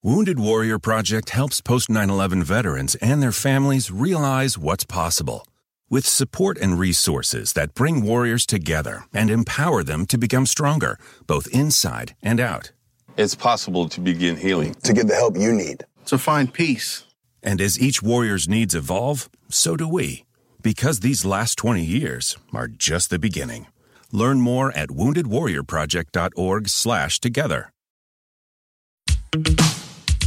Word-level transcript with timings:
Wounded 0.00 0.38
Warrior 0.38 0.78
Project 0.78 1.30
helps 1.30 1.60
post 1.60 1.90
9 1.90 2.08
11 2.08 2.44
veterans 2.44 2.94
and 3.02 3.20
their 3.20 3.32
families 3.32 3.90
realize 3.90 4.56
what's 4.56 4.84
possible. 4.84 5.44
With 5.90 6.06
support 6.06 6.56
and 6.56 6.78
resources 6.78 7.52
that 7.54 7.74
bring 7.74 8.04
warriors 8.04 8.46
together 8.46 9.06
and 9.12 9.28
empower 9.28 9.82
them 9.82 10.06
to 10.06 10.16
become 10.16 10.46
stronger, 10.46 11.00
both 11.26 11.48
inside 11.48 12.14
and 12.22 12.38
out. 12.38 12.70
It's 13.16 13.34
possible 13.34 13.88
to 13.88 14.00
begin 14.00 14.36
healing. 14.36 14.74
To 14.84 14.92
get 14.92 15.08
the 15.08 15.16
help 15.16 15.36
you 15.36 15.52
need. 15.52 15.84
To 16.06 16.16
find 16.16 16.54
peace. 16.54 17.04
And 17.42 17.60
as 17.60 17.80
each 17.80 18.00
warrior's 18.00 18.48
needs 18.48 18.76
evolve, 18.76 19.28
so 19.48 19.76
do 19.76 19.88
we. 19.88 20.24
Because 20.62 21.00
these 21.00 21.24
last 21.24 21.56
20 21.58 21.84
years 21.84 22.36
are 22.54 22.68
just 22.68 23.10
the 23.10 23.18
beginning. 23.18 23.66
Learn 24.12 24.40
more 24.40 24.70
at 24.76 24.90
woundedwarriorproject.org 24.90 26.68
slash 26.68 27.18
together. 27.18 27.72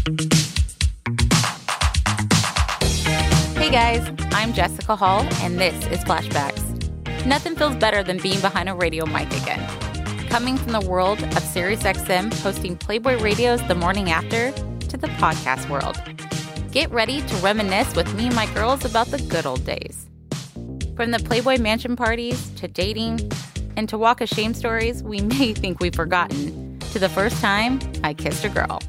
Hey 0.01 0.09
guys, 3.69 4.11
I'm 4.31 4.51
Jessica 4.51 4.95
Hall, 4.95 5.21
and 5.43 5.59
this 5.59 5.75
is 5.87 5.99
Flashbacks. 5.99 7.27
Nothing 7.27 7.55
feels 7.55 7.75
better 7.75 8.01
than 8.01 8.17
being 8.17 8.41
behind 8.41 8.67
a 8.67 8.73
radio 8.73 9.05
mic 9.05 9.27
again. 9.27 9.63
Coming 10.27 10.57
from 10.57 10.71
the 10.71 10.81
world 10.89 11.21
of 11.21 11.29
SiriusXM 11.29 12.33
hosting 12.41 12.77
Playboy 12.77 13.21
Radio's 13.21 13.61
The 13.67 13.75
Morning 13.75 14.09
After 14.09 14.51
to 14.51 14.97
the 14.97 15.07
podcast 15.19 15.69
world. 15.69 16.01
Get 16.71 16.89
ready 16.89 17.21
to 17.21 17.35
reminisce 17.35 17.95
with 17.95 18.11
me 18.15 18.25
and 18.25 18.35
my 18.35 18.51
girls 18.55 18.83
about 18.83 19.05
the 19.07 19.19
good 19.19 19.45
old 19.45 19.63
days. 19.65 20.07
From 20.95 21.11
the 21.11 21.19
Playboy 21.19 21.59
mansion 21.59 21.95
parties 21.95 22.49
to 22.55 22.67
dating 22.67 23.31
and 23.77 23.87
to 23.87 23.99
walk 23.99 24.19
of 24.21 24.29
shame 24.29 24.55
stories 24.55 25.03
we 25.03 25.21
may 25.21 25.53
think 25.53 25.79
we've 25.79 25.93
forgotten 25.93 26.79
to 26.79 26.97
the 26.97 27.09
first 27.09 27.39
time 27.39 27.79
I 28.03 28.15
kissed 28.15 28.43
a 28.43 28.49
girl. 28.49 28.81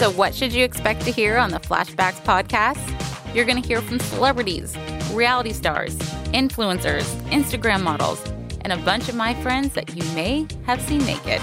So, 0.00 0.10
what 0.10 0.34
should 0.34 0.54
you 0.54 0.64
expect 0.64 1.02
to 1.02 1.12
hear 1.12 1.36
on 1.36 1.50
the 1.50 1.60
Flashbacks 1.60 2.24
podcast? 2.24 3.34
You're 3.34 3.44
going 3.44 3.60
to 3.60 3.68
hear 3.68 3.82
from 3.82 3.98
celebrities, 3.98 4.74
reality 5.12 5.52
stars, 5.52 5.94
influencers, 6.32 7.04
Instagram 7.28 7.82
models, 7.82 8.26
and 8.62 8.72
a 8.72 8.78
bunch 8.78 9.10
of 9.10 9.14
my 9.14 9.34
friends 9.42 9.74
that 9.74 9.94
you 9.94 10.02
may 10.14 10.46
have 10.64 10.80
seen 10.80 11.04
naked. 11.04 11.42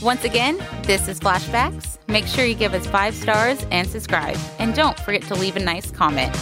Once 0.00 0.22
again, 0.22 0.64
this 0.84 1.08
is 1.08 1.18
Flashbacks. 1.18 1.98
Make 2.06 2.28
sure 2.28 2.44
you 2.44 2.54
give 2.54 2.72
us 2.72 2.86
five 2.86 3.16
stars 3.16 3.66
and 3.72 3.88
subscribe. 3.88 4.38
And 4.60 4.72
don't 4.72 4.96
forget 5.00 5.22
to 5.22 5.34
leave 5.34 5.56
a 5.56 5.60
nice 5.60 5.90
comment. 5.90 6.32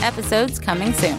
Episodes 0.00 0.60
coming 0.60 0.92
soon. 0.92 1.18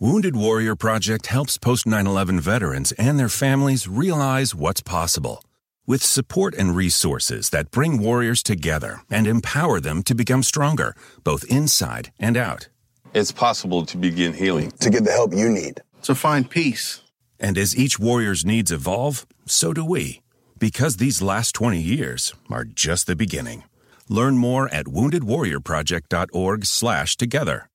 Wounded 0.00 0.36
Warrior 0.36 0.76
Project 0.76 1.26
helps 1.26 1.58
post 1.58 1.84
9 1.84 2.06
11 2.06 2.38
veterans 2.38 2.92
and 2.92 3.18
their 3.18 3.28
families 3.28 3.88
realize 3.88 4.54
what's 4.54 4.80
possible. 4.80 5.42
With 5.88 6.04
support 6.04 6.54
and 6.54 6.76
resources 6.76 7.50
that 7.50 7.72
bring 7.72 8.00
warriors 8.00 8.44
together 8.44 9.00
and 9.10 9.26
empower 9.26 9.80
them 9.80 10.04
to 10.04 10.14
become 10.14 10.44
stronger, 10.44 10.94
both 11.24 11.42
inside 11.50 12.12
and 12.16 12.36
out. 12.36 12.68
It's 13.12 13.32
possible 13.32 13.84
to 13.86 13.96
begin 13.96 14.34
healing. 14.34 14.70
To 14.82 14.88
get 14.88 15.02
the 15.02 15.10
help 15.10 15.34
you 15.34 15.48
need. 15.48 15.82
To 16.02 16.14
find 16.14 16.48
peace. 16.48 17.02
And 17.40 17.58
as 17.58 17.76
each 17.76 17.98
warrior's 17.98 18.44
needs 18.44 18.70
evolve, 18.70 19.26
so 19.46 19.72
do 19.72 19.84
we. 19.84 20.22
Because 20.60 20.98
these 20.98 21.22
last 21.22 21.56
20 21.56 21.80
years 21.80 22.32
are 22.48 22.64
just 22.64 23.08
the 23.08 23.16
beginning. 23.16 23.64
Learn 24.08 24.38
more 24.38 24.72
at 24.72 24.86
woundedwarriorproject.org 24.86 26.66
slash 26.66 27.16
together. 27.16 27.68